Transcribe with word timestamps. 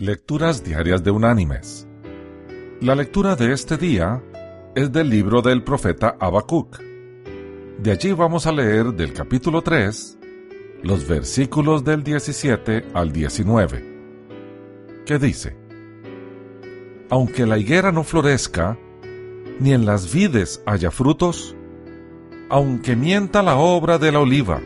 Lecturas 0.00 0.62
Diarias 0.62 1.02
de 1.02 1.10
Unánimes. 1.10 1.88
La 2.80 2.94
lectura 2.94 3.34
de 3.34 3.52
este 3.52 3.76
día 3.76 4.22
es 4.76 4.92
del 4.92 5.10
libro 5.10 5.42
del 5.42 5.64
profeta 5.64 6.16
Habacuc. 6.20 6.78
De 7.82 7.90
allí 7.90 8.12
vamos 8.12 8.46
a 8.46 8.52
leer 8.52 8.92
del 8.92 9.12
capítulo 9.12 9.60
3, 9.60 10.16
los 10.84 11.08
versículos 11.08 11.82
del 11.82 12.04
17 12.04 12.90
al 12.94 13.10
19, 13.10 15.02
que 15.04 15.18
dice, 15.18 15.56
Aunque 17.10 17.44
la 17.44 17.58
higuera 17.58 17.90
no 17.90 18.04
florezca, 18.04 18.78
ni 19.58 19.72
en 19.72 19.84
las 19.84 20.14
vides 20.14 20.62
haya 20.64 20.92
frutos, 20.92 21.56
aunque 22.50 22.94
mienta 22.94 23.42
la 23.42 23.56
obra 23.56 23.98
de 23.98 24.12
la 24.12 24.20
oliva, 24.20 24.60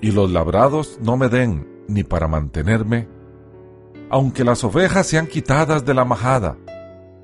y 0.00 0.10
los 0.10 0.32
labrados 0.32 0.98
no 1.00 1.16
me 1.16 1.28
den 1.28 1.84
ni 1.86 2.02
para 2.02 2.26
mantenerme, 2.26 3.21
aunque 4.12 4.44
las 4.44 4.62
ovejas 4.62 5.06
sean 5.06 5.26
quitadas 5.26 5.86
de 5.86 5.94
la 5.94 6.04
majada 6.04 6.58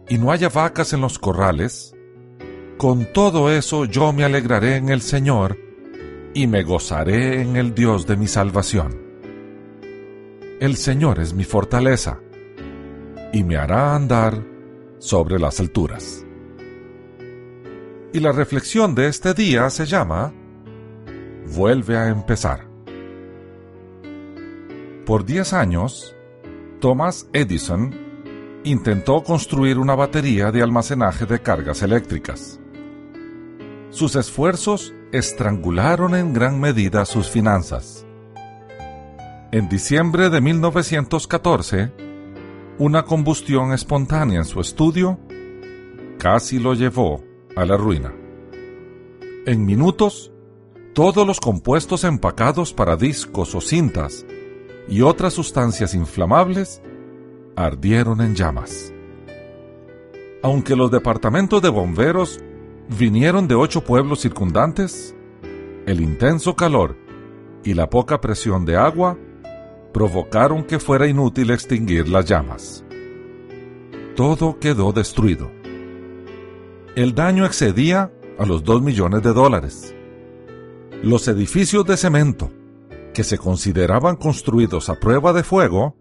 y 0.08 0.16
no 0.16 0.32
haya 0.32 0.48
vacas 0.48 0.94
en 0.94 1.02
los 1.02 1.18
corrales, 1.18 1.94
con 2.78 3.12
todo 3.12 3.52
eso 3.52 3.84
yo 3.84 4.10
me 4.14 4.24
alegraré 4.24 4.76
en 4.76 4.88
el 4.88 5.02
Señor 5.02 5.58
y 6.32 6.46
me 6.46 6.62
gozaré 6.62 7.42
en 7.42 7.56
el 7.56 7.74
Dios 7.74 8.06
de 8.06 8.16
mi 8.16 8.27
salvación. 8.27 9.02
El 10.60 10.77
Señor 10.77 11.20
es 11.20 11.34
mi 11.34 11.44
fortaleza 11.44 12.20
y 13.34 13.44
me 13.44 13.58
hará 13.58 13.94
andar 13.94 14.42
sobre 14.98 15.38
las 15.38 15.60
alturas. 15.60 16.24
Y 18.14 18.20
la 18.20 18.32
reflexión 18.32 18.94
de 18.94 19.08
este 19.08 19.34
día 19.34 19.68
se 19.68 19.84
llama 19.84 20.32
Vuelve 21.55 21.98
a 21.98 22.08
empezar. 22.08 22.66
Por 25.05 25.27
diez 25.27 25.52
años, 25.52 26.14
Thomas 26.80 27.28
Edison 27.32 27.92
intentó 28.62 29.23
construir 29.24 29.78
una 29.78 29.95
batería 29.95 30.52
de 30.52 30.62
almacenaje 30.62 31.27
de 31.27 31.41
cargas 31.41 31.83
eléctricas. 31.83 32.61
Sus 33.91 34.14
esfuerzos 34.16 34.94
estrangularon 35.11 36.14
en 36.14 36.33
gran 36.33 36.61
medida 36.61 37.05
sus 37.05 37.28
finanzas. 37.28 38.06
En 39.50 39.69
diciembre 39.69 40.30
de 40.30 40.41
1914, 40.41 41.92
una 42.78 43.05
combustión 43.05 43.72
espontánea 43.72 44.39
en 44.39 44.45
su 44.45 44.61
estudio 44.61 45.19
casi 46.19 46.58
lo 46.58 46.74
llevó 46.74 47.24
a 47.56 47.64
la 47.64 47.77
ruina. 47.77 48.12
En 49.47 49.64
minutos, 49.64 50.30
todos 50.92 51.27
los 51.27 51.41
compuestos 51.41 52.05
empacados 52.05 52.72
para 52.74 52.97
discos 52.97 53.55
o 53.55 53.61
cintas 53.61 54.27
y 54.89 55.03
otras 55.03 55.34
sustancias 55.34 55.94
inflamables 55.94 56.83
ardieron 57.56 58.20
en 58.20 58.34
llamas. 58.34 58.92
Aunque 60.42 60.77
los 60.77 60.91
departamentos 60.91 61.61
de 61.61 61.69
bomberos 61.69 62.41
vinieron 62.98 63.48
de 63.48 63.55
ocho 63.55 63.83
pueblos 63.84 64.20
circundantes, 64.20 65.14
el 65.86 66.00
intenso 66.00 66.55
calor 66.55 66.97
y 67.64 67.75
la 67.75 67.91
poca 67.91 68.20
presión 68.20 68.64
de 68.64 68.77
agua 68.77 69.19
provocaron 69.92 70.64
que 70.64 70.78
fuera 70.78 71.06
inútil 71.06 71.50
extinguir 71.50 72.08
las 72.08 72.25
llamas. 72.25 72.84
Todo 74.14 74.58
quedó 74.58 74.92
destruido. 74.92 75.50
El 76.95 77.14
daño 77.14 77.45
excedía 77.45 78.12
a 78.39 78.47
los 78.47 78.64
dos 78.64 78.83
millones 78.83 79.23
de 79.23 79.33
dólares. 79.33 79.95
Los 81.02 81.28
edificios 81.28 81.84
de 81.84 81.97
cemento, 81.97 82.50
que 83.19 83.24
se 83.24 83.36
consideraban 83.36 84.14
construidos 84.14 84.88
a 84.88 84.94
prueba 84.94 85.33
de 85.33 85.42
fuego, 85.42 85.97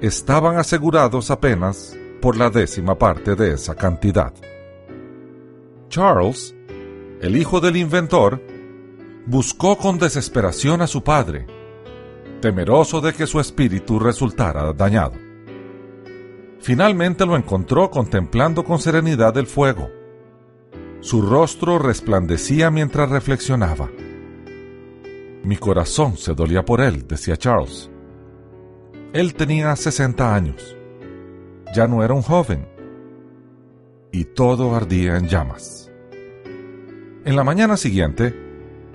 estaban 0.00 0.56
asegurados 0.56 1.30
apenas 1.30 1.94
por 2.22 2.38
la 2.38 2.48
décima 2.48 2.96
parte 2.96 3.34
de 3.34 3.52
esa 3.52 3.74
cantidad. 3.74 4.32
Charles, 5.90 6.54
el 7.20 7.36
hijo 7.36 7.60
del 7.60 7.76
inventor, 7.76 8.40
buscó 9.26 9.76
con 9.76 9.98
desesperación 9.98 10.80
a 10.80 10.86
su 10.86 11.04
padre, 11.04 11.46
temeroso 12.40 13.02
de 13.02 13.12
que 13.12 13.26
su 13.26 13.38
espíritu 13.38 13.98
resultara 13.98 14.72
dañado. 14.72 15.12
Finalmente 16.58 17.26
lo 17.26 17.36
encontró 17.36 17.90
contemplando 17.90 18.64
con 18.64 18.78
serenidad 18.78 19.36
el 19.36 19.46
fuego. 19.46 19.90
Su 21.00 21.20
rostro 21.20 21.78
resplandecía 21.78 22.70
mientras 22.70 23.10
reflexionaba. 23.10 23.90
Mi 25.46 25.56
corazón 25.56 26.16
se 26.16 26.34
dolía 26.34 26.64
por 26.64 26.80
él, 26.80 27.06
decía 27.06 27.36
Charles. 27.36 27.88
Él 29.12 29.32
tenía 29.34 29.76
60 29.76 30.34
años. 30.34 30.76
Ya 31.72 31.86
no 31.86 32.02
era 32.02 32.14
un 32.14 32.22
joven. 32.22 32.66
Y 34.10 34.24
todo 34.24 34.74
ardía 34.74 35.16
en 35.16 35.28
llamas. 35.28 35.88
En 37.24 37.36
la 37.36 37.44
mañana 37.44 37.76
siguiente, 37.76 38.34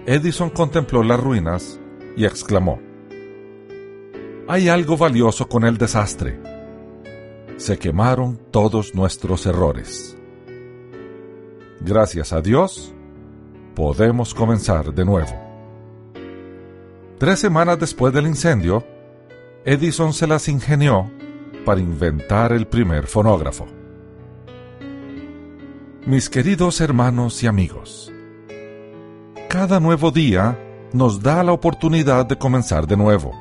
Edison 0.06 0.50
contempló 0.50 1.04
las 1.04 1.22
ruinas 1.22 1.80
y 2.18 2.26
exclamó, 2.26 2.82
Hay 4.50 4.68
algo 4.68 4.98
valioso 4.98 5.48
con 5.48 5.64
el 5.64 5.78
desastre. 5.78 6.38
Se 7.56 7.80
quemaron 7.80 8.38
todos 8.52 8.94
nuestros 8.94 9.46
errores. 9.46 10.18
Gracias 11.80 12.34
a 12.34 12.42
Dios, 12.42 12.94
podemos 13.74 14.34
comenzar 14.34 14.94
de 14.94 15.06
nuevo. 15.06 15.51
Tres 17.22 17.40
semanas 17.40 17.78
después 17.78 18.12
del 18.16 18.26
incendio, 18.26 18.84
Edison 19.64 20.12
se 20.12 20.26
las 20.26 20.48
ingenió 20.48 21.12
para 21.64 21.80
inventar 21.80 22.52
el 22.52 22.66
primer 22.66 23.06
fonógrafo. 23.06 23.68
Mis 26.08 26.32
queridos 26.32 26.82
hermanos 26.82 27.44
y 27.44 27.46
amigos, 27.46 28.12
cada 29.50 29.80
nuevo 29.80 30.10
día 30.10 30.58
nos 30.94 31.22
da 31.22 31.44
la 31.44 31.52
oportunidad 31.52 32.26
de 32.26 32.40
comenzar 32.40 32.88
de 32.88 32.98
nuevo. 32.98 33.34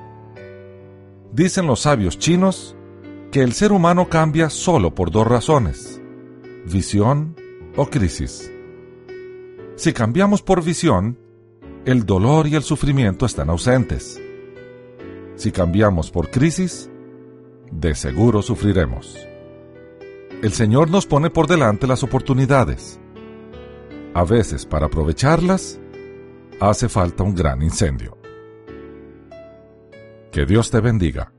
Dicen 1.33 1.67
los 1.67 1.81
sabios 1.81 2.19
chinos 2.19 2.77
que 3.33 3.41
el 3.41 3.55
ser 3.55 3.73
humano 3.73 4.11
cambia 4.11 4.51
solo 4.51 4.95
por 4.95 5.11
dos 5.11 5.27
razones, 5.27 6.03
visión 6.67 7.35
o 7.77 7.87
crisis. 7.87 8.53
Si 9.77 9.95
cambiamos 9.95 10.43
por 10.43 10.63
visión, 10.63 11.17
el 11.91 12.07
dolor 12.07 12.47
y 12.47 12.55
el 12.55 12.63
sufrimiento 12.63 13.27
están 13.27 13.51
ausentes. 13.51 14.21
Si 15.37 15.51
cambiamos 15.51 16.11
por 16.11 16.31
crisis, 16.31 16.91
de 17.71 17.95
seguro 17.95 18.43
sufriremos. 18.43 19.17
El 20.43 20.53
Señor 20.53 20.91
nos 20.91 21.07
pone 21.07 21.31
por 21.31 21.47
delante 21.47 21.87
las 21.87 22.03
oportunidades. 22.03 23.01
A 24.15 24.25
veces, 24.25 24.67
para 24.67 24.87
aprovecharlas, 24.87 25.81
hace 26.61 26.89
falta 26.89 27.23
un 27.23 27.35
gran 27.35 27.63
incendio. 27.63 28.17
Que 30.31 30.47
Dios 30.47 30.71
te 30.71 30.81
bendiga. 30.81 31.33